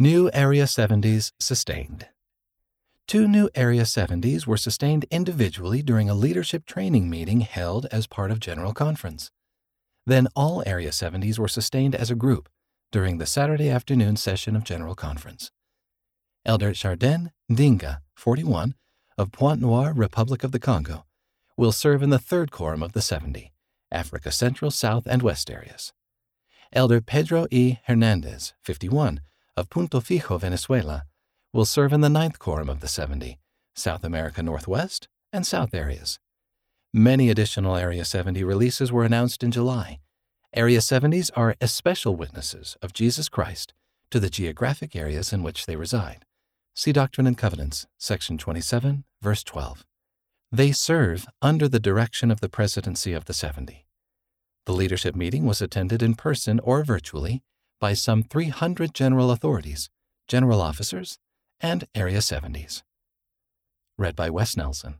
[0.00, 2.06] New Area 70s sustained.
[3.08, 8.30] Two new Area 70s were sustained individually during a leadership training meeting held as part
[8.30, 9.32] of General Conference.
[10.06, 12.48] Then all Area 70s were sustained as a group
[12.92, 15.50] during the Saturday afternoon session of General Conference.
[16.46, 18.76] Elder Chardin Dinga, 41,
[19.16, 21.06] of Pointe Noire, Republic of the Congo,
[21.56, 23.52] will serve in the third quorum of the 70,
[23.90, 25.92] Africa Central, South, and West areas.
[26.72, 27.78] Elder Pedro E.
[27.86, 29.22] Hernandez, 51,
[29.58, 31.04] of Punto Fijo, Venezuela,
[31.52, 33.38] will serve in the ninth quorum of the 70,
[33.74, 36.20] South America Northwest and South areas.
[36.94, 39.98] Many additional Area 70 releases were announced in July.
[40.54, 43.74] Area 70s are especial witnesses of Jesus Christ
[44.12, 46.24] to the geographic areas in which they reside.
[46.74, 49.84] See Doctrine and Covenants, section 27, verse 12.
[50.52, 53.86] They serve under the direction of the presidency of the 70.
[54.66, 57.42] The leadership meeting was attended in person or virtually
[57.80, 59.90] by some 300 general authorities,
[60.26, 61.18] general officers,
[61.60, 62.82] and Area 70s.
[63.96, 64.96] Read by Wes Nelson.